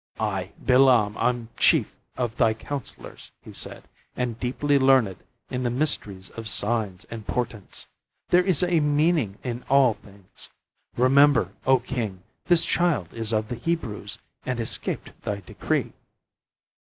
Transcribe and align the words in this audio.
"I, 0.19 0.51
Bilam, 0.59 1.15
am 1.17 1.49
chief 1.57 1.95
of 2.17 2.35
thy 2.37 2.55
counselors," 2.55 3.29
he 3.43 3.53
said, 3.53 3.87
"and 4.15 4.39
deeply 4.39 4.79
learned 4.79 5.17
in 5.51 5.61
the 5.61 5.69
mysteries 5.69 6.31
of 6.31 6.47
signs 6.49 7.05
and 7.11 7.27
portents. 7.27 7.85
There 8.29 8.43
is 8.43 8.63
a 8.63 8.79
meaning 8.79 9.37
in 9.43 9.63
all 9.69 9.93
things. 9.93 10.49
Remember, 10.97 11.51
O 11.67 11.77
King, 11.77 12.23
this 12.45 12.65
child 12.65 13.13
is 13.13 13.31
of 13.31 13.47
the 13.49 13.55
Hebrews, 13.55 14.17
and 14.43 14.59
escaped 14.59 15.11
thy 15.21 15.41
decree. 15.41 15.93